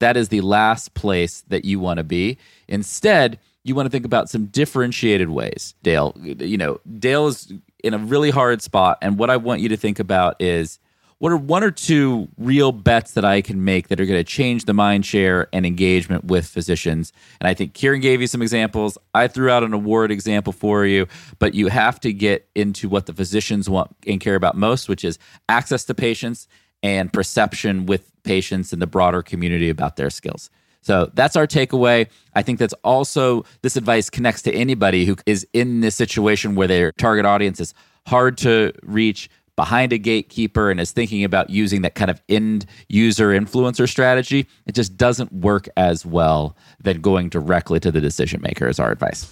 That 0.00 0.16
is 0.16 0.28
the 0.28 0.40
last 0.40 0.94
place 0.94 1.42
that 1.48 1.64
you 1.64 1.78
want 1.78 1.98
to 1.98 2.04
be. 2.04 2.38
Instead, 2.66 3.38
you 3.64 3.74
want 3.74 3.86
to 3.86 3.90
think 3.90 4.04
about 4.04 4.30
some 4.30 4.46
differentiated 4.46 5.30
ways. 5.30 5.74
Dale, 5.82 6.16
you 6.22 6.56
know, 6.56 6.80
Dale 6.98 7.26
is 7.26 7.52
in 7.84 7.94
a 7.94 7.98
really 7.98 8.30
hard 8.30 8.62
spot. 8.62 8.98
And 9.02 9.18
what 9.18 9.30
I 9.30 9.36
want 9.36 9.60
you 9.60 9.68
to 9.70 9.76
think 9.76 9.98
about 9.98 10.40
is 10.40 10.78
what 11.18 11.32
are 11.32 11.36
one 11.36 11.64
or 11.64 11.72
two 11.72 12.28
real 12.38 12.70
bets 12.70 13.12
that 13.14 13.24
I 13.24 13.42
can 13.42 13.64
make 13.64 13.88
that 13.88 14.00
are 14.00 14.06
going 14.06 14.20
to 14.20 14.24
change 14.24 14.66
the 14.66 14.72
mind 14.72 15.04
share 15.04 15.48
and 15.52 15.66
engagement 15.66 16.24
with 16.24 16.46
physicians? 16.46 17.12
And 17.40 17.48
I 17.48 17.54
think 17.54 17.74
Kieran 17.74 18.00
gave 18.00 18.20
you 18.20 18.28
some 18.28 18.40
examples. 18.40 18.96
I 19.14 19.26
threw 19.26 19.50
out 19.50 19.64
an 19.64 19.72
award 19.72 20.12
example 20.12 20.52
for 20.52 20.86
you, 20.86 21.08
but 21.40 21.54
you 21.54 21.68
have 21.68 21.98
to 22.00 22.12
get 22.12 22.48
into 22.54 22.88
what 22.88 23.06
the 23.06 23.12
physicians 23.12 23.68
want 23.68 23.94
and 24.06 24.20
care 24.20 24.36
about 24.36 24.56
most, 24.56 24.88
which 24.88 25.04
is 25.04 25.18
access 25.48 25.84
to 25.84 25.94
patients 25.94 26.46
and 26.84 27.12
perception 27.12 27.86
with 27.86 28.12
patients 28.22 28.72
and 28.72 28.80
the 28.80 28.86
broader 28.86 29.22
community 29.22 29.68
about 29.68 29.96
their 29.96 30.10
skills. 30.10 30.50
So 30.80 31.10
that's 31.14 31.36
our 31.36 31.46
takeaway. 31.46 32.08
I 32.34 32.42
think 32.42 32.58
that's 32.58 32.74
also 32.84 33.44
this 33.62 33.76
advice 33.76 34.08
connects 34.10 34.42
to 34.42 34.52
anybody 34.52 35.04
who 35.04 35.16
is 35.26 35.46
in 35.52 35.80
this 35.80 35.94
situation 35.94 36.54
where 36.54 36.68
their 36.68 36.92
target 36.92 37.26
audience 37.26 37.60
is 37.60 37.74
hard 38.06 38.38
to 38.38 38.72
reach 38.82 39.28
behind 39.58 39.92
a 39.92 39.98
gatekeeper 39.98 40.70
and 40.70 40.78
is 40.78 40.92
thinking 40.92 41.24
about 41.24 41.50
using 41.50 41.82
that 41.82 41.96
kind 41.96 42.12
of 42.12 42.22
end 42.28 42.64
user 42.88 43.30
influencer 43.30 43.88
strategy. 43.88 44.46
It 44.66 44.76
just 44.76 44.96
doesn't 44.96 45.32
work 45.32 45.68
as 45.76 46.06
well 46.06 46.56
than 46.80 47.00
going 47.00 47.28
directly 47.28 47.80
to 47.80 47.90
the 47.90 48.00
decision 48.00 48.40
maker, 48.40 48.68
is 48.68 48.78
our 48.78 48.92
advice. 48.92 49.30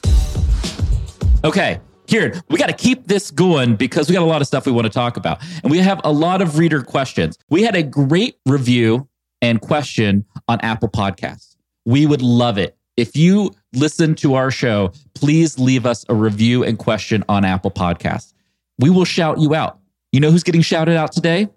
Okay. 1.45 1.81
Kieran, 2.09 2.41
we 2.49 2.59
got 2.59 2.67
to 2.67 2.73
keep 2.73 3.07
this 3.07 3.31
going 3.31 3.77
because 3.77 4.09
we 4.09 4.15
got 4.15 4.23
a 4.23 4.27
lot 4.27 4.41
of 4.41 4.47
stuff 4.49 4.67
we 4.67 4.73
want 4.73 4.87
to 4.87 4.93
talk 4.93 5.17
about. 5.17 5.41
And 5.63 5.71
we 5.71 5.79
have 5.79 6.01
a 6.03 6.13
lot 6.13 6.43
of 6.43 6.59
reader 6.59 6.83
questions. 6.83 7.39
We 7.49 7.63
had 7.63 7.77
a 7.77 7.83
great 7.85 8.37
review 8.47 9.09
and 9.43 9.61
question 9.61 10.25
on 10.49 10.61
Apple 10.61 10.89
Podcasts. 10.89 11.57
We 11.85 12.07
would 12.07 12.23
love 12.23 12.59
it. 12.59 12.77
If 12.97 13.17
you 13.17 13.51
listen 13.75 14.15
to 14.17 14.35
our 14.35 14.51
show, 14.51 14.93
please 15.15 15.59
leave 15.59 15.85
us 15.85 16.05
a 16.09 16.15
review 16.15 16.65
and 16.65 16.79
question 16.79 17.25
on 17.29 17.45
Apple 17.45 17.71
Podcasts. 17.71 18.33
We 18.79 18.91
will 18.91 19.05
shout 19.05 19.39
you 19.39 19.55
out. 19.55 19.79
You 20.13 20.21
know 20.21 20.31
who's 20.31 20.43
getting 20.43 20.63
shouted 20.63 20.97
out 20.97 21.13
today? 21.13 21.49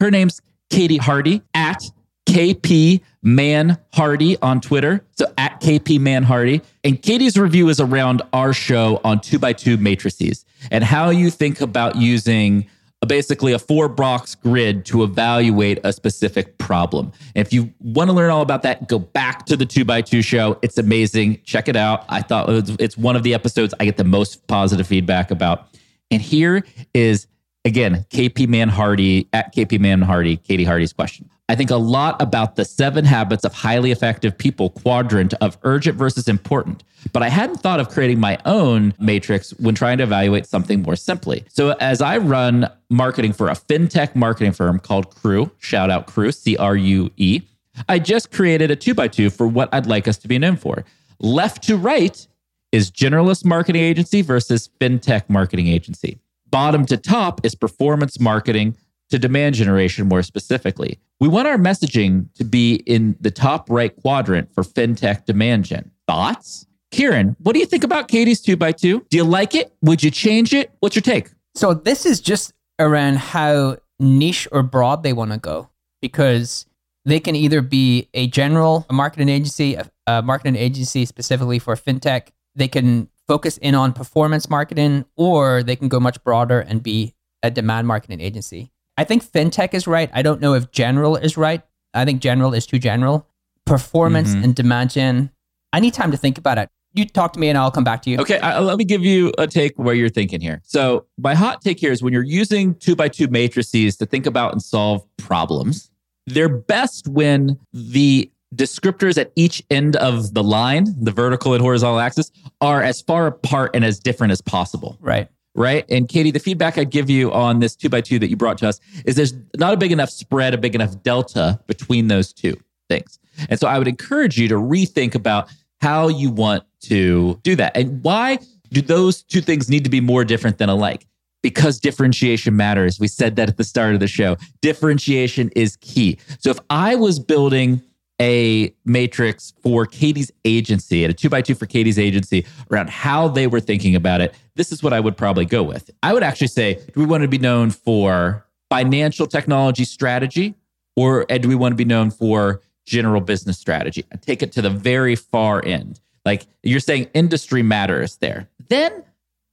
Her 0.00 0.10
name's 0.10 0.42
Katie 0.70 0.98
Hardy 0.98 1.42
at 1.54 1.82
KP 2.26 3.00
Man 3.22 3.78
Hardy 3.92 4.36
on 4.40 4.60
Twitter. 4.60 5.04
So 5.12 5.32
at 5.38 5.60
KP 5.60 5.98
Man 6.00 6.22
Hardy. 6.22 6.62
And 6.84 7.00
Katie's 7.00 7.36
review 7.36 7.68
is 7.68 7.80
around 7.80 8.22
our 8.32 8.52
show 8.52 9.00
on 9.04 9.20
two 9.20 9.38
by 9.38 9.52
two 9.52 9.76
matrices 9.76 10.44
and 10.70 10.84
how 10.84 11.10
you 11.10 11.30
think 11.30 11.60
about 11.60 11.96
using 11.96 12.66
basically 13.06 13.52
a 13.52 13.58
four 13.58 13.88
box 13.88 14.34
grid 14.34 14.84
to 14.86 15.02
evaluate 15.02 15.78
a 15.84 15.92
specific 15.92 16.58
problem. 16.58 17.12
If 17.34 17.52
you 17.52 17.72
want 17.80 18.08
to 18.10 18.14
learn 18.14 18.30
all 18.30 18.42
about 18.42 18.62
that, 18.62 18.88
go 18.88 18.98
back 18.98 19.46
to 19.46 19.56
the 19.56 19.66
two 19.66 19.84
by 19.84 20.02
two 20.02 20.22
show. 20.22 20.58
It's 20.62 20.78
amazing. 20.78 21.40
Check 21.44 21.68
it 21.68 21.76
out. 21.76 22.04
I 22.08 22.22
thought 22.22 22.48
it's 22.80 22.96
one 22.96 23.16
of 23.16 23.22
the 23.22 23.34
episodes 23.34 23.74
I 23.80 23.84
get 23.84 23.96
the 23.96 24.04
most 24.04 24.46
positive 24.46 24.86
feedback 24.86 25.30
about. 25.30 25.68
And 26.10 26.20
here 26.20 26.64
is 26.94 27.26
again 27.64 28.04
KP 28.10 28.48
Man 28.48 28.68
Hardy 28.68 29.28
at 29.32 29.54
KP 29.54 29.78
Man 29.80 30.02
Hardy, 30.02 30.36
Katie 30.36 30.64
Hardy's 30.64 30.92
question. 30.92 31.28
I 31.48 31.54
think 31.54 31.70
a 31.70 31.76
lot 31.76 32.20
about 32.22 32.56
the 32.56 32.64
seven 32.64 33.04
habits 33.04 33.44
of 33.44 33.52
highly 33.52 33.90
effective 33.90 34.38
people 34.38 34.70
quadrant 34.70 35.34
of 35.34 35.58
urgent 35.64 35.98
versus 35.98 36.26
important. 36.26 36.82
But 37.12 37.22
I 37.22 37.28
hadn't 37.28 37.56
thought 37.56 37.80
of 37.80 37.88
creating 37.88 38.20
my 38.20 38.38
own 38.46 38.94
matrix 38.98 39.50
when 39.58 39.74
trying 39.74 39.98
to 39.98 40.04
evaluate 40.04 40.46
something 40.46 40.82
more 40.82 40.96
simply. 40.96 41.44
So 41.48 41.72
as 41.72 42.00
I 42.00 42.18
run 42.18 42.70
marketing 42.88 43.32
for 43.32 43.48
a 43.48 43.54
fintech 43.54 44.14
marketing 44.14 44.52
firm 44.52 44.78
called 44.78 45.14
Crue, 45.14 45.50
shout 45.58 45.90
out 45.90 46.06
Crue, 46.06 46.32
C 46.34 46.56
R 46.56 46.76
U 46.76 47.10
E, 47.16 47.42
I 47.88 47.98
just 47.98 48.30
created 48.30 48.70
a 48.70 48.76
two 48.76 48.94
by 48.94 49.08
two 49.08 49.28
for 49.28 49.46
what 49.46 49.68
I'd 49.72 49.86
like 49.86 50.06
us 50.06 50.18
to 50.18 50.28
be 50.28 50.38
known 50.38 50.56
for. 50.56 50.84
Left 51.18 51.62
to 51.64 51.76
right 51.76 52.26
is 52.70 52.90
generalist 52.90 53.44
marketing 53.44 53.82
agency 53.82 54.22
versus 54.22 54.70
fintech 54.80 55.28
marketing 55.28 55.68
agency. 55.68 56.18
Bottom 56.52 56.84
to 56.86 56.98
top 56.98 57.40
is 57.46 57.54
performance 57.54 58.20
marketing 58.20 58.76
to 59.08 59.18
demand 59.18 59.54
generation 59.54 60.06
more 60.06 60.22
specifically. 60.22 60.98
We 61.18 61.26
want 61.26 61.48
our 61.48 61.56
messaging 61.56 62.28
to 62.34 62.44
be 62.44 62.74
in 62.74 63.16
the 63.20 63.30
top 63.30 63.70
right 63.70 63.96
quadrant 63.96 64.54
for 64.54 64.62
fintech 64.62 65.24
demand 65.24 65.64
gen. 65.64 65.90
Thoughts? 66.06 66.66
Kieran, 66.90 67.36
what 67.38 67.54
do 67.54 67.58
you 67.58 67.64
think 67.64 67.84
about 67.84 68.08
Katie's 68.08 68.42
2 68.42 68.58
by 68.58 68.72
2 68.72 69.06
Do 69.08 69.16
you 69.16 69.24
like 69.24 69.54
it? 69.54 69.72
Would 69.80 70.02
you 70.02 70.10
change 70.10 70.52
it? 70.52 70.70
What's 70.80 70.94
your 70.94 71.00
take? 71.00 71.30
So 71.54 71.72
this 71.72 72.04
is 72.04 72.20
just 72.20 72.52
around 72.78 73.16
how 73.16 73.78
niche 73.98 74.46
or 74.52 74.62
broad 74.62 75.02
they 75.02 75.14
want 75.14 75.32
to 75.32 75.38
go 75.38 75.70
because 76.02 76.66
they 77.06 77.18
can 77.18 77.34
either 77.34 77.62
be 77.62 78.10
a 78.12 78.26
general 78.26 78.84
a 78.90 78.92
marketing 78.92 79.30
agency, 79.30 79.78
a 80.06 80.20
marketing 80.20 80.56
agency 80.56 81.06
specifically 81.06 81.58
for 81.58 81.76
fintech. 81.76 82.28
They 82.54 82.68
can 82.68 83.08
focus 83.32 83.56
in 83.62 83.74
on 83.74 83.94
performance 83.94 84.50
marketing 84.50 85.06
or 85.16 85.62
they 85.62 85.74
can 85.74 85.88
go 85.88 85.98
much 85.98 86.22
broader 86.22 86.60
and 86.60 86.82
be 86.82 87.14
a 87.42 87.50
demand 87.50 87.88
marketing 87.88 88.20
agency. 88.20 88.70
I 88.98 89.04
think 89.04 89.24
fintech 89.24 89.72
is 89.72 89.86
right. 89.86 90.10
I 90.12 90.20
don't 90.20 90.38
know 90.38 90.52
if 90.52 90.70
general 90.70 91.16
is 91.16 91.38
right. 91.38 91.62
I 91.94 92.04
think 92.04 92.20
general 92.20 92.52
is 92.52 92.66
too 92.66 92.78
general. 92.78 93.26
Performance 93.64 94.34
mm-hmm. 94.34 94.44
and 94.44 94.54
demand 94.54 94.90
gen. 94.90 95.30
I 95.72 95.80
need 95.80 95.94
time 95.94 96.10
to 96.10 96.18
think 96.18 96.36
about 96.36 96.58
it. 96.58 96.68
You 96.92 97.06
talk 97.06 97.32
to 97.32 97.40
me 97.40 97.48
and 97.48 97.56
I'll 97.56 97.70
come 97.70 97.84
back 97.84 98.02
to 98.02 98.10
you. 98.10 98.18
Okay, 98.18 98.38
I, 98.38 98.58
let 98.58 98.76
me 98.76 98.84
give 98.84 99.02
you 99.02 99.32
a 99.38 99.46
take 99.46 99.78
where 99.78 99.94
you're 99.94 100.10
thinking 100.10 100.42
here. 100.42 100.60
So, 100.62 101.06
my 101.16 101.34
hot 101.34 101.62
take 101.62 101.80
here 101.80 101.90
is 101.90 102.02
when 102.02 102.12
you're 102.12 102.22
using 102.22 102.74
two 102.74 102.94
by 102.94 103.08
two 103.08 103.28
matrices 103.28 103.96
to 103.96 104.04
think 104.04 104.26
about 104.26 104.52
and 104.52 104.60
solve 104.60 105.02
problems, 105.16 105.90
they're 106.26 106.50
best 106.50 107.08
when 107.08 107.58
the 107.72 108.30
descriptors 108.54 109.18
at 109.18 109.32
each 109.36 109.62
end 109.70 109.96
of 109.96 110.34
the 110.34 110.42
line, 110.42 110.86
the 111.00 111.10
vertical 111.10 111.54
and 111.54 111.62
horizontal 111.62 112.00
axis, 112.00 112.30
are 112.60 112.82
as 112.82 113.00
far 113.00 113.26
apart 113.26 113.70
and 113.74 113.84
as 113.84 113.98
different 113.98 114.32
as 114.32 114.40
possible. 114.40 114.98
Right 115.00 115.28
right? 115.54 115.84
And 115.90 116.08
Katie, 116.08 116.30
the 116.30 116.38
feedback 116.38 116.78
I'd 116.78 116.90
give 116.90 117.10
you 117.10 117.32
on 117.32 117.60
this 117.60 117.76
two 117.76 117.88
by 117.88 118.00
two 118.00 118.18
that 118.18 118.28
you 118.28 118.36
brought 118.36 118.58
to 118.58 118.68
us 118.68 118.80
is 119.04 119.16
there's 119.16 119.34
not 119.56 119.74
a 119.74 119.76
big 119.76 119.92
enough 119.92 120.10
spread, 120.10 120.54
a 120.54 120.58
big 120.58 120.74
enough 120.74 121.02
delta 121.02 121.60
between 121.66 122.08
those 122.08 122.32
two 122.32 122.56
things. 122.88 123.18
And 123.48 123.58
so 123.58 123.66
I 123.66 123.78
would 123.78 123.88
encourage 123.88 124.38
you 124.38 124.48
to 124.48 124.54
rethink 124.54 125.14
about 125.14 125.48
how 125.80 126.08
you 126.08 126.30
want 126.30 126.64
to 126.82 127.38
do 127.42 127.56
that. 127.56 127.76
And 127.76 128.02
why 128.02 128.38
do 128.70 128.80
those 128.80 129.22
two 129.22 129.40
things 129.40 129.68
need 129.68 129.84
to 129.84 129.90
be 129.90 130.00
more 130.00 130.24
different 130.24 130.58
than 130.58 130.68
alike? 130.68 131.06
Because 131.42 131.80
differentiation 131.80 132.56
matters. 132.56 133.00
We 133.00 133.08
said 133.08 133.36
that 133.36 133.48
at 133.48 133.56
the 133.56 133.64
start 133.64 133.94
of 133.94 134.00
the 134.00 134.06
show. 134.06 134.36
Differentiation 134.60 135.50
is 135.56 135.76
key. 135.76 136.18
So 136.38 136.50
if 136.50 136.60
I 136.70 136.94
was 136.94 137.18
building 137.18 137.82
a 138.22 138.72
matrix 138.84 139.52
for 139.62 139.84
Katie's 139.84 140.30
agency 140.44 141.04
a 141.04 141.12
two 141.12 141.28
by 141.28 141.42
two 141.42 141.56
for 141.56 141.66
Katie's 141.66 141.98
agency 141.98 142.46
around 142.70 142.88
how 142.88 143.26
they 143.26 143.48
were 143.48 143.58
thinking 143.58 143.96
about 143.96 144.20
it, 144.20 144.32
this 144.54 144.70
is 144.70 144.80
what 144.80 144.92
I 144.92 145.00
would 145.00 145.16
probably 145.16 145.44
go 145.44 145.64
with. 145.64 145.90
I 146.04 146.12
would 146.12 146.22
actually 146.22 146.46
say, 146.46 146.74
do 146.74 147.00
we 147.00 147.04
want 147.04 147.22
to 147.22 147.28
be 147.28 147.38
known 147.38 147.70
for 147.70 148.46
financial 148.70 149.26
technology 149.26 149.84
strategy 149.84 150.54
or 150.94 151.24
do 151.24 151.48
we 151.48 151.56
want 151.56 151.72
to 151.72 151.76
be 151.76 151.84
known 151.84 152.12
for 152.12 152.62
general 152.86 153.20
business 153.20 153.58
strategy? 153.58 154.04
I 154.12 154.16
take 154.16 154.40
it 154.40 154.52
to 154.52 154.62
the 154.62 154.70
very 154.70 155.16
far 155.16 155.64
end. 155.64 155.98
Like 156.24 156.46
you're 156.62 156.78
saying 156.78 157.08
industry 157.14 157.64
matters 157.64 158.18
there. 158.18 158.48
Then 158.68 159.02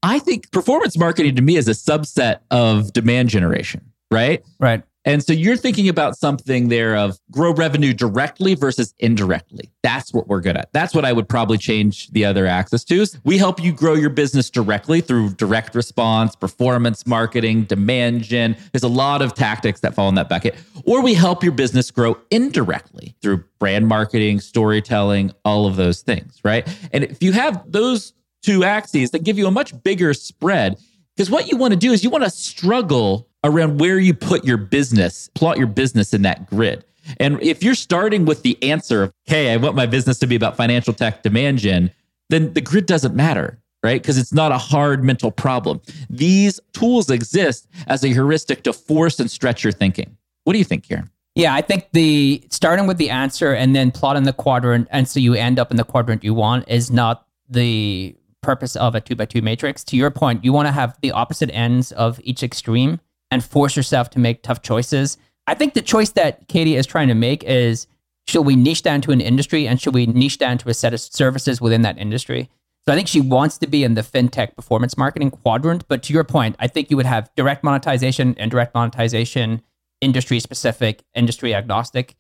I 0.04 0.20
think 0.20 0.52
performance 0.52 0.96
marketing 0.96 1.36
to 1.38 1.42
me 1.42 1.58
is 1.58 1.68
a 1.68 1.72
subset 1.72 2.42
of 2.52 2.94
demand 2.94 3.30
generation, 3.30 3.92
right? 4.12 4.46
Right. 4.60 4.84
And 5.06 5.24
so 5.24 5.32
you're 5.32 5.56
thinking 5.56 5.88
about 5.88 6.18
something 6.18 6.68
there 6.68 6.96
of 6.96 7.18
grow 7.32 7.54
revenue 7.54 7.94
directly 7.94 8.54
versus 8.54 8.94
indirectly. 9.00 9.72
That's 9.82 10.14
what 10.14 10.28
we're 10.28 10.42
good 10.42 10.58
at. 10.58 10.72
That's 10.74 10.94
what 10.94 11.06
I 11.06 11.14
would 11.14 11.30
probably 11.30 11.58
change 11.58 12.10
the 12.10 12.26
other 12.26 12.46
axis 12.46 12.84
to. 12.86 13.06
We 13.24 13.38
help 13.38 13.64
you 13.64 13.72
grow 13.72 13.94
your 13.94 14.10
business 14.10 14.50
directly 14.50 15.00
through 15.00 15.36
direct 15.36 15.74
response, 15.74 16.36
performance 16.36 17.08
marketing, 17.08 17.64
demand 17.64 18.24
gen. 18.24 18.58
There's 18.74 18.84
a 18.84 18.90
lot 18.90 19.22
of 19.22 19.34
tactics 19.34 19.80
that 19.82 19.96
fall 19.96 20.10
in 20.10 20.16
that 20.16 20.28
bucket. 20.28 20.56
Or 20.84 21.02
we 21.02 21.14
help 21.14 21.44
your 21.44 21.54
business 21.54 21.92
grow 21.92 22.18
indirectly 22.30 23.16
through 23.22 23.46
brand 23.58 23.88
marketing, 23.88 24.42
storytelling, 24.42 25.32
all 25.46 25.66
of 25.66 25.78
those 25.78 26.02
things, 26.02 26.40
right? 26.44 26.68
And 26.92 27.06
if 27.06 27.24
you 27.24 27.32
have 27.32 27.64
those 27.72 28.14
two 28.42 28.64
axes 28.64 29.12
that 29.12 29.24
give 29.24 29.38
you 29.38 29.48
a 29.48 29.52
much 29.52 29.82
bigger 29.84 30.14
spread, 30.14 30.78
because 31.20 31.30
what 31.30 31.52
you 31.52 31.58
want 31.58 31.74
to 31.74 31.78
do 31.78 31.92
is 31.92 32.02
you 32.02 32.10
want 32.10 32.24
to 32.24 32.30
struggle 32.30 33.28
around 33.44 33.82
where 33.82 34.00
you 34.00 34.14
put 34.14 34.46
your 34.46 34.56
business, 34.56 35.30
plot 35.36 35.58
your 35.58 35.68
business 35.68 36.14
in 36.14 36.22
that 36.22 36.50
grid. 36.50 36.86
And 37.20 37.44
if 37.44 37.62
you're 37.62 37.76
starting 37.76 38.24
with 38.24 38.42
the 38.44 38.58
answer 38.64 39.04
of, 39.04 39.14
hey, 39.26 39.52
I 39.52 39.58
want 39.58 39.76
my 39.76 39.86
business 39.86 40.18
to 40.20 40.28
be 40.28 40.38
about 40.38 40.56
financial 40.56 40.94
tech 40.94 41.22
demand 41.22 41.58
gen, 41.58 41.92
then 42.30 42.54
the 42.54 42.62
grid 42.62 42.86
doesn't 42.86 43.16
matter, 43.16 43.60
right? 43.84 44.02
Because 44.02 44.18
it's 44.18 44.32
not 44.32 44.54
a 44.54 44.58
hard 44.58 45.04
mental 45.04 45.30
problem. 45.30 45.82
These 46.10 46.62
tools 46.72 47.10
exist 47.10 47.68
as 47.88 48.02
a 48.06 48.08
heuristic 48.08 48.64
to 48.64 48.72
force 48.72 49.20
and 49.20 49.30
stretch 49.30 49.62
your 49.62 49.74
thinking. 49.74 50.16
What 50.46 50.54
do 50.54 50.60
you 50.60 50.66
think, 50.66 50.86
Kieran? 50.86 51.10
Yeah, 51.36 51.54
I 51.54 51.60
think 51.60 51.90
the 51.92 52.42
starting 52.50 52.88
with 52.88 52.98
the 52.98 53.10
answer 53.10 53.52
and 53.54 53.76
then 53.76 53.92
plotting 53.92 54.24
the 54.24 54.32
quadrant, 54.32 54.88
and 54.90 55.06
so 55.06 55.20
you 55.20 55.34
end 55.34 55.60
up 55.60 55.70
in 55.70 55.76
the 55.76 55.84
quadrant 55.84 56.24
you 56.24 56.34
want, 56.34 56.70
is 56.70 56.90
not 56.90 57.28
the 57.50 58.16
purpose 58.42 58.76
of 58.76 58.96
a 58.96 59.02
two 59.02 59.16
by 59.16 59.26
two 59.26 59.42
matrix. 59.42 59.84
To 59.86 59.98
your 59.98 60.12
point, 60.12 60.44
you 60.44 60.54
want 60.54 60.68
to 60.68 60.72
have 60.72 60.98
the 61.02 61.12
opposite 61.12 61.50
ends 61.54 61.92
of 61.92 62.20
each 62.24 62.44
extreme 62.44 63.00
and 63.32 63.44
force 63.44 63.76
yourself 63.76 64.10
to 64.12 64.20
make 64.20 64.44
tough 64.44 64.62
choices. 64.62 65.18
I 65.48 65.54
think 65.54 65.74
the 65.74 65.82
choice 65.82 66.12
that 66.12 66.48
Katie 66.48 66.76
is 66.76 66.86
trying 66.86 67.08
to 67.08 67.16
make 67.16 67.44
is 67.44 67.88
should 68.28 68.44
we 68.44 68.56
niche 68.56 68.84
down 68.84 69.02
to 69.02 69.12
an 69.12 69.22
industry 69.22 69.68
and 69.68 69.82
should 69.82 69.94
we 69.94 70.06
niche 70.06 70.38
down 70.38 70.58
to 70.60 70.70
a 70.70 70.74
set 70.74 70.94
of 70.94 71.00
services 71.00 71.60
within 71.60 71.82
that 71.82 71.98
industry? 71.98 72.50
So 72.88 72.94
I 72.94 72.96
think 72.96 73.08
she 73.08 73.22
wants 73.22 73.58
to 73.60 73.68
be 73.68 73.84
in 73.84 73.96
the 73.96 74.02
fintech 74.02 74.56
performance 74.56 74.98
marketing 74.98 75.32
quadrant. 75.32 75.88
But 75.88 76.04
to 76.04 76.14
your 76.14 76.24
point, 76.24 76.56
I 76.60 76.68
think 76.68 76.90
you 76.90 76.98
would 76.98 77.06
have 77.06 77.30
direct 77.36 77.64
monetization, 77.64 78.36
indirect 78.38 78.74
monetization, 78.74 79.62
industry 80.02 80.40
specific, 80.40 81.04
industry 81.14 81.54
agnostic. 81.54 82.16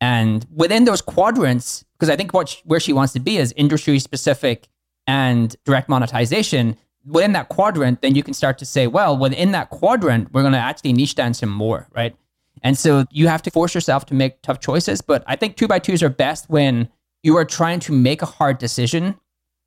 And 0.00 0.46
within 0.54 0.84
those 0.84 1.00
quadrants, 1.00 1.84
because 1.98 2.10
I 2.10 2.16
think 2.16 2.34
what 2.34 2.60
where 2.64 2.80
she 2.80 2.92
wants 2.92 3.12
to 3.14 3.20
be 3.20 3.38
is 3.38 3.52
industry 3.56 3.98
specific 3.98 4.68
and 5.06 5.54
direct 5.64 5.88
monetization, 5.88 6.76
within 7.06 7.32
that 7.32 7.48
quadrant, 7.48 8.02
then 8.02 8.14
you 8.14 8.22
can 8.22 8.34
start 8.34 8.58
to 8.58 8.66
say, 8.66 8.86
well, 8.86 9.16
within 9.16 9.52
that 9.52 9.70
quadrant, 9.70 10.32
we're 10.32 10.42
going 10.42 10.52
to 10.52 10.58
actually 10.58 10.92
niche 10.92 11.14
down 11.14 11.34
some 11.34 11.48
more, 11.48 11.88
right? 11.94 12.14
And 12.62 12.76
so 12.76 13.04
you 13.10 13.28
have 13.28 13.42
to 13.42 13.50
force 13.50 13.74
yourself 13.74 14.06
to 14.06 14.14
make 14.14 14.42
tough 14.42 14.60
choices. 14.60 15.00
But 15.00 15.22
I 15.26 15.36
think 15.36 15.56
two 15.56 15.68
by 15.68 15.78
twos 15.78 16.02
are 16.02 16.08
best 16.08 16.50
when 16.50 16.88
you 17.22 17.36
are 17.36 17.44
trying 17.44 17.80
to 17.80 17.92
make 17.92 18.22
a 18.22 18.26
hard 18.26 18.58
decision 18.58 19.16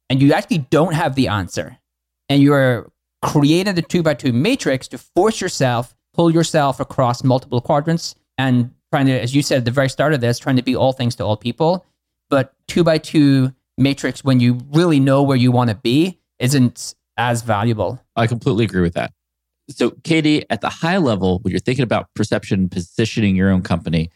and 0.10 0.22
you 0.22 0.34
actually 0.34 0.60
don't 0.70 0.94
have 0.94 1.16
the 1.16 1.28
answer. 1.28 1.78
And 2.28 2.42
you 2.42 2.54
are 2.54 2.92
creating 3.22 3.76
the 3.76 3.82
two 3.82 4.04
by 4.04 4.16
two 4.16 4.34
matrix 4.34 4.88
to 4.90 4.98
force 4.98 5.40
yourself, 5.40 5.96
pull 6.14 6.32
yourself 6.32 6.80
across 6.80 7.24
multiple 7.24 7.62
quadrants 7.62 8.16
and 8.38 8.72
trying 8.92 9.06
to, 9.06 9.20
as 9.20 9.36
you 9.36 9.42
said 9.42 9.60
at 9.60 9.66
the 9.66 9.72
very 9.72 9.90
start 9.90 10.14
of 10.14 10.22
this, 10.22 10.40
trying 10.40 10.56
to 10.56 10.64
be 10.64 10.76
all 10.76 10.94
things 10.94 11.16
to 11.16 11.24
all 11.24 11.38
people. 11.38 11.86
But 12.30 12.54
two 12.68 12.84
by 12.84 12.98
two 12.98 13.54
matrix, 13.80 14.24
when 14.24 14.40
you 14.40 14.60
really 14.72 15.00
know 15.00 15.24
where 15.24 15.38
you 15.38 15.52
want 15.52 15.70
to 15.70 15.76
be, 15.76 16.20
isn't 16.40 16.96
as 17.18 17.42
valuable. 17.42 18.02
I 18.16 18.28
completely 18.28 18.66
agree 18.66 18.82
with 18.82 18.94
that. 18.94 19.12
So, 19.70 19.92
Katie, 20.04 20.46
at 20.50 20.62
the 20.62 20.70
high 20.70 20.98
level, 20.98 21.40
when 21.40 21.52
you're 21.52 21.60
thinking 21.60 21.84
about 21.84 22.08
perception, 22.16 22.62
and 22.62 22.72
positioning 22.72 23.36
your 23.36 23.52
own 23.52 23.62
company, 23.62 24.10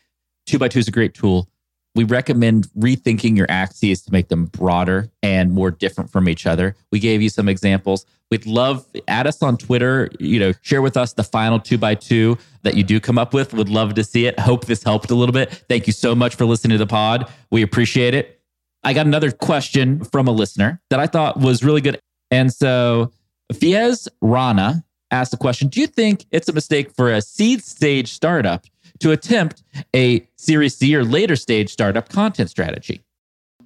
two 0.46 0.58
by 0.58 0.68
two 0.68 0.80
is 0.80 0.88
a 0.88 0.92
great 0.92 1.14
tool. 1.14 1.48
We 1.96 2.06
recommend 2.06 2.70
rethinking 2.70 3.38
your 3.38 3.46
axes 3.50 4.02
to 4.04 4.12
make 4.12 4.30
them 4.30 4.46
broader 4.46 5.12
and 5.22 5.52
more 5.52 5.70
different 5.70 6.10
from 6.12 6.28
each 6.28 6.48
other. 6.48 6.76
We 6.92 7.00
gave 7.00 7.22
you 7.22 7.30
some 7.30 7.48
examples. 7.48 8.08
We'd 8.32 8.48
love 8.48 8.84
add 9.08 9.28
us 9.28 9.44
on 9.44 9.58
Twitter. 9.58 10.10
You 10.20 10.40
know, 10.40 10.54
share 10.64 10.82
with 10.82 10.98
us 10.98 11.14
the 11.14 11.24
final 11.24 11.60
two 11.60 11.78
by 11.78 11.94
two 11.94 12.40
that 12.64 12.76
you 12.76 12.84
do 12.84 13.00
come 13.00 13.20
up 13.20 13.32
with. 13.32 13.54
Would 13.54 13.70
love 13.70 13.94
to 13.94 14.04
see 14.04 14.26
it. 14.26 14.40
Hope 14.40 14.66
this 14.66 14.82
helped 14.82 15.12
a 15.12 15.16
little 15.16 15.34
bit. 15.34 15.52
Thank 15.70 15.86
you 15.86 15.94
so 15.94 16.16
much 16.16 16.34
for 16.34 16.46
listening 16.46 16.80
to 16.80 16.84
the 16.84 16.88
pod. 16.88 17.32
We 17.52 17.62
appreciate 17.62 18.16
it. 18.16 18.43
I 18.84 18.94
got 18.94 19.06
another 19.06 19.32
question 19.32 20.04
from 20.04 20.28
a 20.28 20.32
listener 20.32 20.82
that 20.90 21.00
I 21.00 21.08
thought 21.08 21.40
was 21.40 21.64
really 21.64 21.82
good. 21.82 22.00
And 22.32 22.52
so 22.52 23.12
Fiez 23.54 24.08
Rana 24.22 24.84
asked 25.12 25.32
the 25.32 25.38
question 25.38 25.68
Do 25.68 25.80
you 25.80 25.88
think 25.88 26.26
it's 26.32 26.50
a 26.50 26.54
mistake 26.54 26.94
for 26.96 27.12
a 27.12 27.22
seed 27.22 27.64
stage 27.64 28.12
startup 28.12 28.66
to 29.00 29.12
attempt 29.12 29.64
a 29.96 30.28
Series 30.38 30.76
C 30.76 30.96
or 30.96 31.04
later 31.04 31.36
stage 31.36 31.70
startup 31.70 32.10
content 32.10 32.50
strategy? 32.50 33.04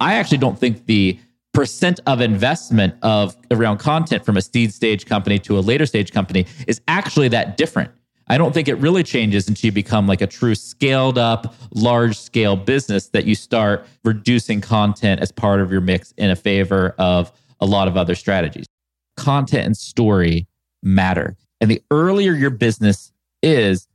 I 0.00 0.14
actually 0.14 0.38
don't 0.38 0.58
think 0.58 0.86
the 0.86 1.18
percent 1.54 1.98
of 2.06 2.20
investment 2.20 2.94
of 3.02 3.36
around 3.50 3.78
content 3.78 4.24
from 4.24 4.36
a 4.36 4.42
seed 4.42 4.72
stage 4.72 5.06
company 5.06 5.38
to 5.40 5.58
a 5.58 5.60
later 5.60 5.86
stage 5.86 6.12
company 6.12 6.46
is 6.68 6.80
actually 6.86 7.28
that 7.28 7.56
different. 7.56 7.90
I 8.30 8.36
don't 8.36 8.52
think 8.52 8.68
it 8.68 8.74
really 8.74 9.02
changes 9.02 9.48
until 9.48 9.68
you 9.68 9.72
become 9.72 10.06
like 10.06 10.20
a 10.20 10.26
true 10.26 10.54
scaled 10.54 11.16
up, 11.16 11.54
large 11.72 12.18
scale 12.18 12.56
business 12.56 13.08
that 13.08 13.24
you 13.24 13.34
start 13.34 13.86
reducing 14.04 14.60
content 14.60 15.20
as 15.20 15.32
part 15.32 15.60
of 15.60 15.72
your 15.72 15.80
mix 15.80 16.12
in 16.18 16.30
a 16.30 16.36
favor 16.36 16.94
of 16.98 17.32
a 17.60 17.66
lot 17.66 17.88
of 17.88 17.96
other 17.96 18.14
strategies. 18.14 18.66
Content 19.16 19.66
and 19.66 19.76
story 19.76 20.46
matter. 20.82 21.36
And 21.60 21.70
the 21.70 21.82
earlier 21.90 22.32
your 22.34 22.50
business 22.50 23.12
is, 23.42 23.88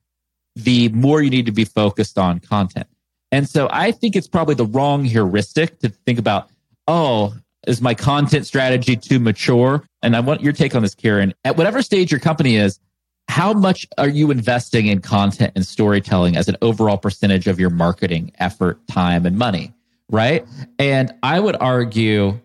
the 0.56 0.90
more 0.90 1.22
you 1.22 1.30
need 1.30 1.46
to 1.46 1.52
be 1.52 1.66
focused 1.66 2.18
on 2.18 2.40
content. 2.40 2.88
And 3.32 3.50
so 3.50 3.68
I 3.72 3.92
think 3.92 4.16
it's 4.16 4.28
probably 4.28 4.56
the 4.56 4.66
wrong 4.66 5.04
heuristic 5.04 5.80
to 5.80 5.90
think 5.90 6.20
about, 6.20 6.50
oh, 6.88 7.36
is 7.66 7.82
my 7.82 7.94
content 7.94 8.46
strategy 8.46 8.96
too 8.96 9.20
mature? 9.20 9.84
And 10.02 10.16
I 10.16 10.20
want 10.20 10.42
your 10.42 10.54
take 10.54 10.76
on 10.76 10.82
this, 10.82 10.94
Kieran. 10.94 11.34
At 11.46 11.56
whatever 11.56 11.82
stage 11.82 12.12
your 12.12 12.20
company 12.20 12.58
is, 12.58 12.80
how 13.28 13.54
much 13.54 13.88
are 13.98 14.10
you 14.10 14.32
investing 14.32 14.88
in 14.88 15.00
content 15.00 15.54
and 15.56 15.66
storytelling 15.66 16.36
as 16.36 16.48
an 16.48 16.58
overall 16.62 16.98
percentage 16.98 17.48
of 17.48 17.60
your 17.60 17.70
marketing 17.70 18.32
effort, 18.40 18.86
time, 18.88 19.26
and 19.26 19.38
money? 19.38 19.74
Right. 20.10 20.46
And 20.78 21.14
I 21.24 21.40
would 21.40 21.56
argue 21.60 22.40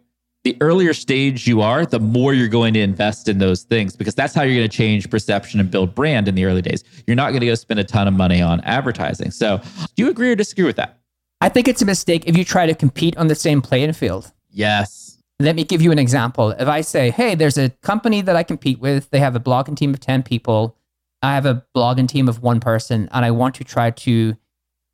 the 0.44 0.56
earlier 0.61 0.94
stage 0.94 1.47
you 1.47 1.61
are, 1.61 1.85
the 1.85 1.99
more 2.00 2.32
you're 2.32 2.49
going 2.49 2.73
to 2.75 2.80
invest 2.80 3.28
in 3.28 3.38
those 3.38 3.64
things 3.64 3.97
because 3.97 4.14
that's 4.14 4.35
how 4.35 4.42
you're 4.42 4.56
going 4.56 4.68
to 4.68 4.75
change 4.75 5.11
perception 5.11 5.61
and 5.61 5.70
build 5.70 5.94
brand 5.94 6.28
in 6.28 6.35
the 6.35 6.44
early 6.44 6.62
days. 6.62 6.85
You're 7.06 7.16
not 7.16 7.30
going 7.30 7.40
to 7.40 7.47
go 7.47 7.54
spend 7.54 7.80
a 7.80 7.85
ton 7.85 8.08
of 8.08 8.14
money 8.14 8.40
on 8.40 8.61
advertising. 8.62 9.30
So, 9.30 9.61
do 9.97 10.04
you 10.04 10.11
agree 10.11 10.30
or 10.30 10.37
disagree 10.37 10.64
with 10.64 10.76
that? 10.76 10.99
I 11.40 11.49
think 11.49 11.68
it's 11.68 11.82
a 11.82 11.87
mistake 11.87 12.25
if 12.26 12.37
you 12.37 12.44
try 12.44 12.66
to 12.66 12.75
compete 12.75 13.16
on 13.16 13.26
the 13.26 13.35
same 13.35 13.61
playing 13.61 13.92
field. 13.92 14.32
Yes. 14.50 15.18
Let 15.40 15.54
me 15.54 15.62
give 15.62 15.80
you 15.80 15.92
an 15.92 15.99
example. 16.00 16.50
If 16.50 16.66
I 16.66 16.80
say, 16.80 17.11
hey, 17.11 17.37
there's 17.37 17.59
a 17.59 17.71
company 17.83 18.23
that 18.23 18.35
I 18.35 18.42
compete 18.42 18.80
with, 18.80 19.11
they 19.11 19.21
have 19.21 19.37
a 19.37 19.40
blogging 19.40 19.76
team 19.76 19.95
of 19.95 20.00
10 20.00 20.25
people, 20.25 20.76
I 21.23 21.35
have 21.35 21.47
a 21.47 21.64
blogging 21.76 22.09
team 22.09 22.28
of 22.28 22.42
one 22.42 22.59
person, 22.61 23.09
and 23.12 23.25
I 23.25 23.30
want 23.30 23.54
to 23.57 23.64
try 23.64 23.90
to 23.90 24.37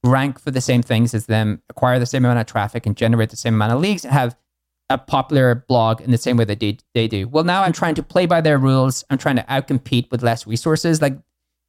rank 0.05 0.39
for 0.39 0.51
the 0.51 0.61
same 0.61 0.83
things 0.83 1.15
as 1.15 1.27
them, 1.27 1.63
acquire 1.71 1.99
the 1.99 2.07
same 2.07 2.25
amount 2.25 2.41
of 2.41 2.47
traffic, 2.47 2.85
and 2.85 2.97
generate 2.97 3.31
the 3.31 3.37
same 3.37 3.55
amount 3.55 3.73
of 3.73 3.81
leads, 3.81 4.05
and 4.05 4.13
have 4.13 4.37
a 4.91 4.99
popular 4.99 5.65
blog 5.67 6.03
in 6.03 6.11
the 6.11 6.19
same 6.19 6.37
way 6.37 6.45
that 6.45 6.61
they, 6.61 6.77
they 6.95 7.09
do. 7.09 7.27
Well, 7.27 7.45
now 7.45 7.63
I'm 7.63 7.73
trying 7.73 7.95
to 7.95 8.03
play 8.03 8.27
by 8.27 8.43
their 8.43 8.59
rules. 8.59 9.03
I'm 9.09 9.19
trying 9.19 9.37
to 9.37 9.43
outcompete 9.45 10.11
with 10.11 10.23
less 10.23 10.47
resources. 10.47 11.01
Like, 11.01 11.19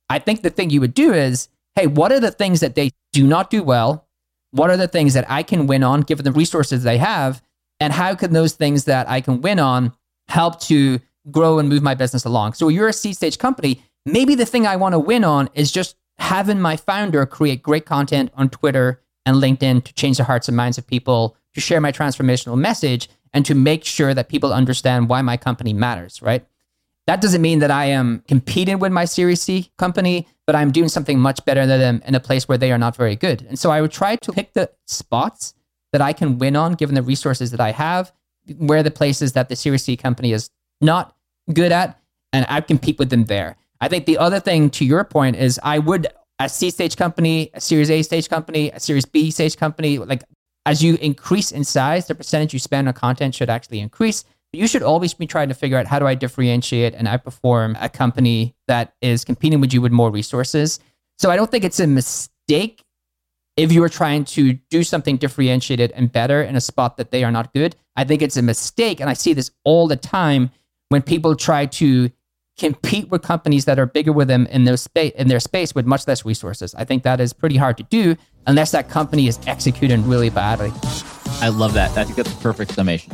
I 0.10 0.20
think 0.20 0.42
the 0.42 0.50
thing 0.50 0.70
you 0.70 0.82
would 0.82 0.94
do 0.94 1.14
is, 1.14 1.48
hey, 1.76 1.88
what 1.88 2.12
are 2.12 2.20
the 2.20 2.32
things 2.32 2.60
that 2.60 2.76
they 2.76 2.92
do 3.14 3.26
not 3.26 3.50
do 3.50 3.64
well? 3.64 4.08
What 4.52 4.70
are 4.70 4.78
the 4.78 4.88
things 4.88 5.14
that 5.14 5.30
I 5.30 5.44
can 5.44 5.66
win 5.66 5.84
on 5.84 6.02
given 6.02 6.26
the 6.26 6.32
resources 6.32 6.84
they 6.84 6.98
have? 6.98 7.42
And 7.86 7.94
how 7.94 8.16
can 8.16 8.34
those 8.34 8.54
things 8.54 8.86
that 8.86 9.08
I 9.08 9.22
can 9.22 9.42
win 9.42 9.60
on 9.60 9.94
help 10.28 10.60
to 10.62 11.00
grow 11.30 11.60
and 11.60 11.70
move 11.70 11.84
my 11.84 11.94
business 11.94 12.26
along. 12.26 12.54
So 12.54 12.68
you're 12.68 12.88
a 12.88 12.94
seed 12.94 13.16
stage 13.16 13.38
company. 13.38 13.84
Maybe 14.08 14.34
the 14.34 14.46
thing 14.46 14.66
I 14.66 14.76
want 14.76 14.94
to 14.94 15.00
win 15.00 15.24
on 15.24 15.50
is 15.54 15.72
just 15.72 15.96
having 16.18 16.60
my 16.60 16.78
founder 16.78 17.28
create 17.28 17.62
great 17.62 17.86
content 17.86 18.32
on 18.36 18.50
Twitter 18.50 19.02
and 19.26 19.38
LinkedIn 19.38 19.84
to 19.84 19.94
change 19.94 20.18
the 20.18 20.24
hearts 20.24 20.48
and 20.48 20.58
minds 20.58 20.80
of 20.80 20.88
people, 20.88 21.36
to 21.54 21.62
share 21.62 21.80
my 21.80 21.92
transformational 21.92 22.58
message, 22.58 23.08
and 23.34 23.46
to 23.46 23.54
make 23.54 23.86
sure 23.86 24.16
that 24.16 24.30
people 24.30 24.52
understand 24.52 25.10
why 25.10 25.22
my 25.22 25.38
company 25.38 25.74
matters, 25.74 26.24
right? 26.24 26.44
That 27.06 27.22
doesn't 27.22 27.42
mean 27.44 27.60
that 27.60 27.70
I 27.70 27.86
am 27.86 28.24
competing 28.28 28.80
with 28.80 28.92
my 28.92 29.06
Series 29.06 29.44
C 29.44 29.72
company, 29.78 30.28
but 30.48 30.56
I'm 30.56 30.72
doing 30.72 30.90
something 30.90 31.20
much 31.20 31.46
better 31.46 31.68
than 31.68 31.80
them 31.80 32.02
in 32.06 32.16
a 32.16 32.20
place 32.20 32.48
where 32.48 32.58
they 32.58 32.72
are 32.72 32.80
not 32.80 32.96
very 32.96 33.16
good. 33.16 33.46
And 33.48 33.60
so 33.60 33.70
I 33.70 33.82
would 33.82 33.92
try 33.92 34.16
to 34.16 34.32
pick 34.32 34.54
the 34.54 34.72
spots 34.88 35.54
that 35.96 36.02
I 36.02 36.12
can 36.12 36.38
win 36.38 36.58
on 36.58 36.74
given 36.74 36.94
the 36.94 37.02
resources 37.02 37.52
that 37.52 37.62
I 37.62 37.72
have, 37.72 38.12
where 38.58 38.84
the 38.84 38.92
places 38.92 39.32
that 39.32 39.48
the 39.48 39.56
Series 39.56 39.84
C 39.86 39.96
company 39.96 40.34
is 40.34 40.50
not 40.82 41.16
good 41.54 41.72
at, 41.72 41.98
and 42.34 42.46
I 42.50 42.60
compete 42.60 43.00
with 43.00 43.10
them 43.10 43.24
there. 43.26 43.56
I 43.80 43.88
think 43.88 44.06
the 44.06 44.18
other 44.18 44.42
thing 44.42 44.70
to 44.72 44.84
your 44.84 45.06
point 45.06 45.38
is 45.38 45.58
I 45.64 45.80
would 45.80 46.08
a 46.40 46.50
C 46.50 46.70
stage 46.70 46.98
company, 46.98 47.50
a 47.54 47.62
Series 47.62 47.90
A 47.90 48.02
stage 48.02 48.28
company, 48.28 48.72
a 48.72 48.80
Series 48.82 49.06
B 49.06 49.32
stage 49.32 49.56
company, 49.56 50.00
like 50.00 50.26
as 50.66 50.84
you 50.84 50.96
increase 50.96 51.54
in 51.54 51.64
size, 51.64 52.08
the 52.08 52.16
percentage 52.16 52.52
you 52.52 52.60
spend 52.60 52.90
on 52.90 52.94
content 52.94 53.34
should 53.36 53.50
actually 53.50 53.80
increase. 53.80 54.26
But 54.52 54.60
you 54.60 54.68
should 54.68 54.84
always 54.84 55.14
be 55.14 55.28
trying 55.28 55.48
to 55.48 55.56
figure 55.56 55.78
out 55.78 55.88
how 55.88 55.98
do 55.98 56.08
I 56.08 56.16
differentiate 56.16 56.94
and 56.94 57.08
outperform 57.08 57.78
a 57.80 57.88
company 57.88 58.54
that 58.68 58.96
is 59.02 59.24
competing 59.24 59.62
with 59.62 59.74
you 59.74 59.82
with 59.82 59.94
more 59.94 60.12
resources. 60.12 60.80
So 61.18 61.32
I 61.32 61.38
don't 61.38 61.50
think 61.50 61.64
it's 61.64 61.80
a 61.80 61.88
mistake 61.88 62.84
if 63.58 63.72
you 63.72 63.84
are 63.84 63.90
trying 63.90 64.26
to 64.26 64.54
do 64.70 64.84
something 64.84 65.18
differentiated 65.18 65.92
and 65.92 66.12
better 66.12 66.42
in 66.42 66.56
a 66.56 66.62
spot 66.62 66.98
that 66.98 67.12
they 67.12 67.24
are 67.24 67.32
not 67.32 67.54
good. 67.54 67.76
I 67.96 68.04
think 68.04 68.22
it's 68.22 68.38
a 68.38 68.42
mistake, 68.42 69.00
and 69.00 69.10
I 69.10 69.14
see 69.14 69.34
this 69.34 69.52
all 69.64 69.88
the 69.88 69.96
time 69.96 70.52
when 70.90 71.02
people 71.02 71.36
try 71.36 71.66
to 71.66 72.12
compete 72.58 73.10
with 73.10 73.22
companies 73.22 73.66
that 73.66 73.78
are 73.78 73.86
bigger 73.86 74.14
with 74.14 74.28
them 74.28 74.46
in 74.48 74.64
their 74.64 74.78
space 74.78 75.12
in 75.18 75.28
their 75.28 75.40
space 75.40 75.76
with 75.76 75.86
much 75.86 76.08
less 76.08 76.26
resources. 76.26 76.74
I 76.76 76.86
think 76.86 77.04
that 77.04 77.20
is 77.20 77.34
pretty 77.34 77.58
hard 77.58 77.78
to 77.78 77.84
do 77.84 78.16
unless 78.48 78.72
that 78.72 78.90
company 78.90 79.28
is 79.28 79.40
executing 79.46 80.08
really 80.08 80.30
badly. 80.30 80.72
I 81.42 81.50
love 81.50 81.74
that. 81.74 81.98
I 81.98 82.06
think 82.06 82.16
that's 82.16 82.32
a 82.32 82.38
perfect 82.38 82.72
summation. 82.72 83.12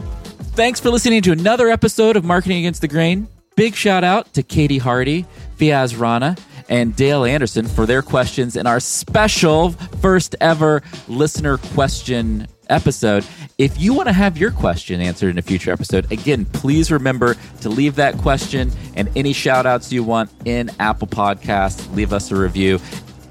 Thanks 0.53 0.79
for 0.79 0.89
listening 0.89 1.21
to 1.23 1.31
another 1.31 1.69
episode 1.69 2.15
of 2.17 2.23
Marketing 2.23 2.59
Against 2.59 2.81
the 2.81 2.87
Grain. 2.87 3.27
Big 3.61 3.75
shout 3.75 4.03
out 4.03 4.33
to 4.33 4.41
Katie 4.41 4.79
Hardy, 4.79 5.23
Fiaz 5.55 5.95
Rana, 5.95 6.35
and 6.67 6.95
Dale 6.95 7.25
Anderson 7.25 7.67
for 7.67 7.85
their 7.85 8.01
questions 8.01 8.55
in 8.55 8.65
our 8.65 8.79
special 8.79 9.69
first 10.01 10.35
ever 10.41 10.81
listener 11.07 11.59
question 11.59 12.47
episode. 12.71 13.23
If 13.59 13.79
you 13.79 13.93
want 13.93 14.07
to 14.07 14.13
have 14.13 14.35
your 14.35 14.49
question 14.49 14.99
answered 14.99 15.29
in 15.29 15.37
a 15.37 15.43
future 15.43 15.71
episode, 15.71 16.11
again, 16.11 16.45
please 16.45 16.91
remember 16.91 17.35
to 17.61 17.69
leave 17.69 17.97
that 17.97 18.17
question 18.17 18.71
and 18.95 19.07
any 19.15 19.31
shout 19.31 19.67
outs 19.67 19.93
you 19.93 20.03
want 20.03 20.31
in 20.43 20.71
Apple 20.79 21.07
Podcasts. 21.07 21.95
Leave 21.95 22.13
us 22.13 22.31
a 22.31 22.35
review. 22.35 22.79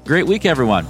Great 0.05 0.27
week, 0.27 0.45
everyone. 0.45 0.87